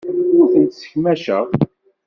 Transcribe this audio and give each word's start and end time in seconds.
Ur 0.37 0.45
tent-ssekmaceɣ. 0.53 1.45